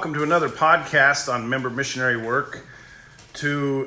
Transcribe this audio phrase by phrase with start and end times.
[0.00, 2.64] welcome to another podcast on member missionary work
[3.34, 3.86] to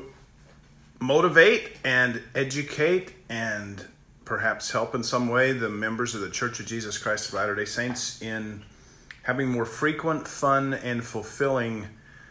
[0.99, 3.87] motivate and educate and
[4.23, 7.55] perhaps help in some way the members of the Church of Jesus Christ of Latter
[7.55, 8.61] day Saints in
[9.23, 11.87] having more frequent, fun, and fulfilling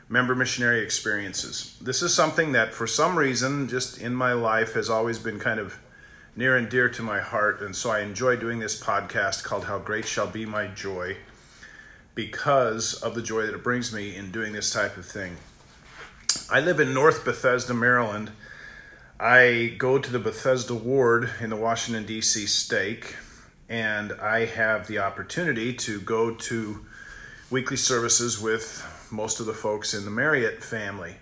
[0.09, 1.76] member missionary experiences.
[1.80, 5.59] This is something that, for some reason, just in my life, has always been kind
[5.59, 5.76] of
[6.37, 7.60] near and dear to my heart.
[7.60, 11.16] And so I enjoy doing this podcast called How Great Shall Be My Joy
[12.15, 15.37] because of the joy that it brings me in doing this type of thing.
[16.51, 18.30] I live in North Bethesda, Maryland.
[19.19, 22.46] I go to the Bethesda Ward in the Washington, D.C.
[22.46, 23.16] stake,
[23.69, 26.85] and I have the opportunity to go to
[27.51, 31.16] weekly services with most of the folks in the Marriott family.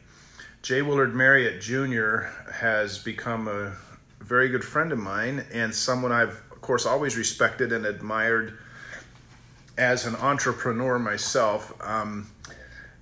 [0.62, 0.82] J.
[0.82, 2.26] Willard Marriott Jr.
[2.52, 3.72] has become a
[4.20, 8.58] very good friend of mine and someone I've, of course, always respected and admired
[9.76, 12.30] as an entrepreneur myself, um,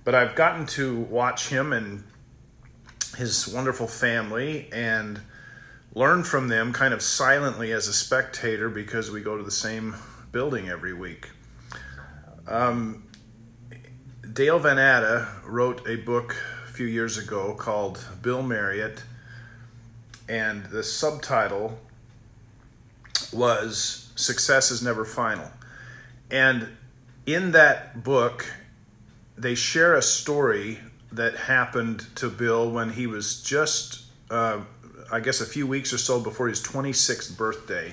[0.03, 2.03] but I've gotten to watch him and
[3.17, 5.19] his wonderful family and
[5.93, 9.95] learn from them kind of silently as a spectator because we go to the same
[10.31, 11.29] building every week.
[12.47, 13.03] Um,
[14.31, 16.35] Dale Van Atta wrote a book
[16.67, 19.03] a few years ago called Bill Marriott,
[20.27, 21.79] and the subtitle
[23.33, 25.51] was Success is Never Final.
[26.31, 26.69] And
[27.25, 28.51] in that book,
[29.37, 30.79] they share a story
[31.11, 34.61] that happened to Bill when he was just, uh,
[35.11, 37.91] I guess, a few weeks or so before his 26th birthday.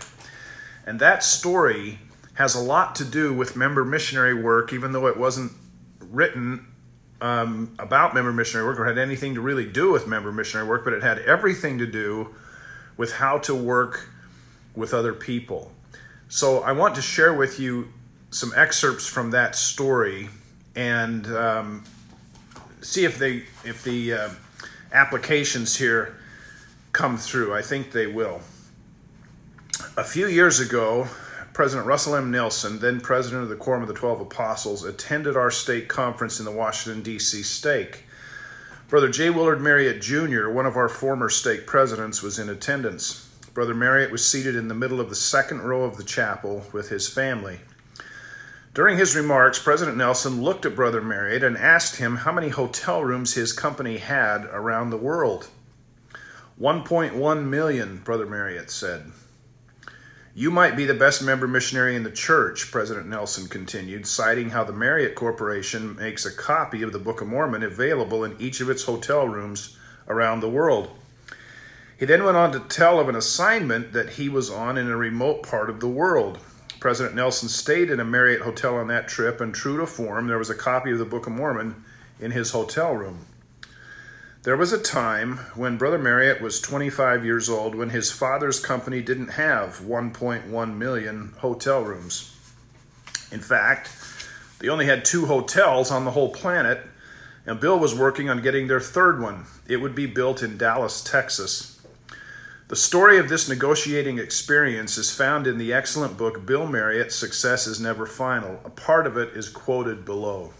[0.84, 1.98] And that story
[2.34, 5.52] has a lot to do with member missionary work, even though it wasn't
[6.00, 6.66] written
[7.20, 10.84] um, about member missionary work or had anything to really do with member missionary work,
[10.84, 12.34] but it had everything to do
[12.96, 14.10] with how to work
[14.74, 15.72] with other people.
[16.28, 17.88] So I want to share with you
[18.36, 20.28] some excerpts from that story
[20.74, 21.82] and um,
[22.82, 24.28] see if they if the uh,
[24.92, 26.18] applications here
[26.92, 27.54] come through.
[27.54, 28.42] I think they will.
[29.96, 31.08] A few years ago,
[31.54, 32.30] President Russell M.
[32.30, 36.44] Nelson, then president of the Quorum of the Twelve Apostles, attended our stake conference in
[36.44, 37.42] the Washington, D.C.
[37.42, 38.04] stake.
[38.88, 39.30] Brother J.
[39.30, 43.30] Willard Marriott Jr., one of our former stake presidents, was in attendance.
[43.54, 46.90] Brother Marriott was seated in the middle of the second row of the chapel with
[46.90, 47.60] his family.
[48.76, 53.02] During his remarks, President Nelson looked at Brother Marriott and asked him how many hotel
[53.02, 55.48] rooms his company had around the world.
[56.60, 59.12] 1.1 million, Brother Marriott said.
[60.34, 64.62] You might be the best member missionary in the church, President Nelson continued, citing how
[64.62, 68.68] the Marriott Corporation makes a copy of the Book of Mormon available in each of
[68.68, 69.74] its hotel rooms
[70.06, 70.90] around the world.
[71.98, 74.96] He then went on to tell of an assignment that he was on in a
[74.98, 76.38] remote part of the world.
[76.86, 80.38] President Nelson stayed in a Marriott hotel on that trip, and true to form, there
[80.38, 81.82] was a copy of the Book of Mormon
[82.20, 83.26] in his hotel room.
[84.44, 89.02] There was a time when Brother Marriott was 25 years old when his father's company
[89.02, 92.32] didn't have 1.1 million hotel rooms.
[93.32, 93.90] In fact,
[94.60, 96.86] they only had two hotels on the whole planet,
[97.46, 99.46] and Bill was working on getting their third one.
[99.66, 101.75] It would be built in Dallas, Texas.
[102.68, 107.68] The story of this negotiating experience is found in the excellent book Bill Marriott Success
[107.68, 108.60] is Never Final.
[108.64, 110.52] A part of it is quoted below.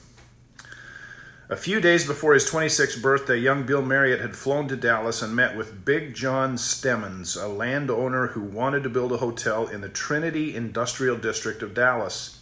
[1.49, 5.35] A few days before his 26th birthday, young Bill Marriott had flown to Dallas and
[5.35, 9.89] met with Big John Stemmons, a landowner who wanted to build a hotel in the
[9.89, 12.39] Trinity Industrial District of Dallas.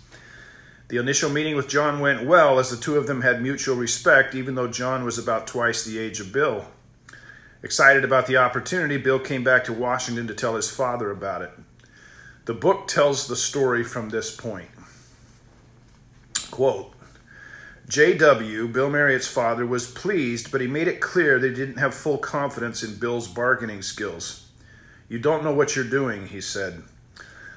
[0.88, 4.34] The initial meeting with John went well as the two of them had mutual respect,
[4.34, 6.66] even though John was about twice the age of Bill.
[7.64, 11.50] Excited about the opportunity, Bill came back to Washington to tell his father about it.
[12.44, 14.68] The book tells the story from this point.
[16.50, 16.92] Quote
[17.88, 22.18] J.W., Bill Marriott's father, was pleased, but he made it clear he didn't have full
[22.18, 24.46] confidence in Bill's bargaining skills.
[25.08, 26.82] You don't know what you're doing, he said.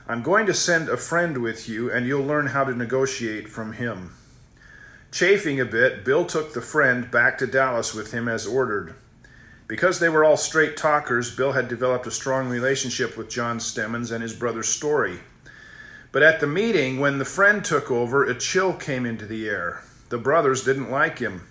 [0.07, 3.74] I'm going to send a friend with you, and you'll learn how to negotiate from
[3.74, 4.15] him.
[5.12, 8.95] Chafing a bit, Bill took the friend back to Dallas with him as ordered.
[9.68, 14.12] Because they were all straight talkers, Bill had developed a strong relationship with John Stemmons
[14.12, 15.19] and his brother Storey.
[16.14, 19.84] But at the meeting, when the friend took over, a chill came into the air.
[20.10, 21.46] The brothers didn't like him.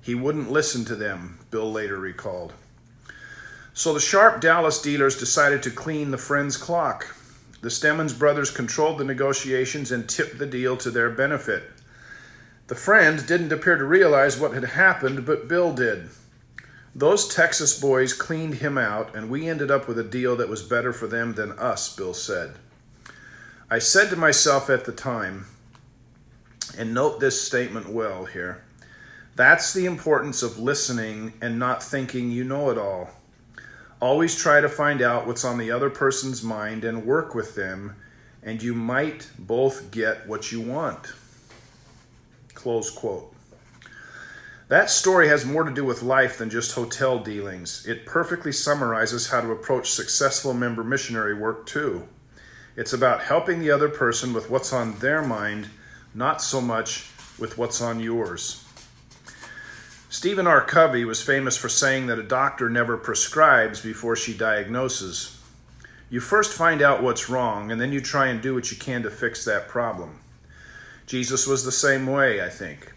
[0.00, 2.52] He wouldn't listen to them, Bill later recalled.
[3.74, 7.14] So the sharp Dallas dealers decided to clean the friend's clock.
[7.60, 11.64] The Stemmons brothers controlled the negotiations and tipped the deal to their benefit.
[12.68, 16.08] The friend didn't appear to realize what had happened, but Bill did.
[16.94, 20.62] Those Texas boys cleaned him out, and we ended up with a deal that was
[20.62, 22.56] better for them than us, Bill said.
[23.70, 25.46] I said to myself at the time,
[26.76, 28.62] and note this statement well here
[29.36, 33.10] That's the importance of listening and not thinking you know it all.
[33.98, 37.96] Always try to find out what's on the other person's mind and work with them,
[38.42, 41.14] and you might both get what you want.
[42.52, 43.31] Close quote.
[44.72, 47.84] That story has more to do with life than just hotel dealings.
[47.86, 52.08] It perfectly summarizes how to approach successful member missionary work, too.
[52.74, 55.68] It's about helping the other person with what's on their mind,
[56.14, 58.64] not so much with what's on yours.
[60.08, 60.64] Stephen R.
[60.64, 65.38] Covey was famous for saying that a doctor never prescribes before she diagnoses.
[66.08, 69.02] You first find out what's wrong, and then you try and do what you can
[69.02, 70.20] to fix that problem.
[71.04, 72.94] Jesus was the same way, I think.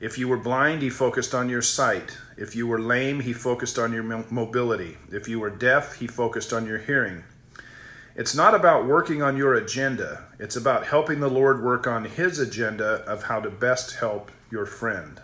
[0.00, 2.16] If you were blind, he focused on your sight.
[2.36, 4.96] If you were lame, he focused on your mobility.
[5.10, 7.24] If you were deaf, he focused on your hearing.
[8.14, 12.38] It's not about working on your agenda, it's about helping the Lord work on his
[12.38, 15.20] agenda of how to best help your friend.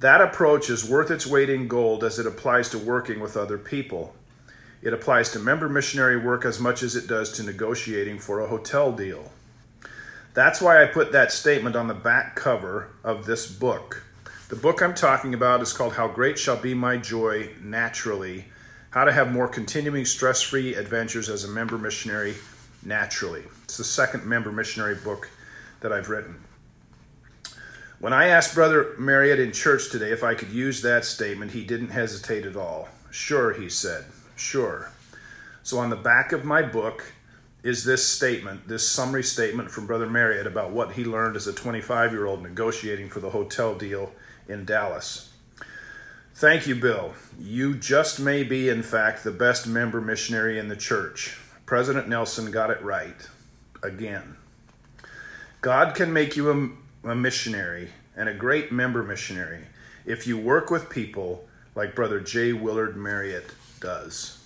[0.00, 3.58] That approach is worth its weight in gold as it applies to working with other
[3.58, 4.14] people.
[4.82, 8.48] It applies to member missionary work as much as it does to negotiating for a
[8.48, 9.30] hotel deal.
[10.32, 14.04] That's why I put that statement on the back cover of this book.
[14.48, 18.44] The book I'm talking about is called How Great Shall Be My Joy Naturally
[18.90, 22.36] How to Have More Continuing Stress Free Adventures as a Member Missionary
[22.84, 23.42] Naturally.
[23.64, 25.28] It's the second member missionary book
[25.80, 26.40] that I've written.
[27.98, 31.64] When I asked Brother Marriott in church today if I could use that statement, he
[31.64, 32.88] didn't hesitate at all.
[33.10, 34.04] Sure, he said.
[34.36, 34.90] Sure.
[35.64, 37.12] So on the back of my book
[37.62, 41.52] is this statement, this summary statement from Brother Marriott about what he learned as a
[41.52, 44.12] 25 year old negotiating for the hotel deal
[44.48, 45.32] in Dallas.
[46.34, 47.14] Thank you, Bill.
[47.38, 51.38] You just may be, in fact, the best member missionary in the church.
[51.66, 53.28] President Nelson got it right.
[53.82, 54.36] Again.
[55.60, 56.70] God can make you a
[57.04, 59.64] a missionary and a great member missionary
[60.04, 62.52] if you work with people like Brother J.
[62.52, 64.39] Willard Marriott does.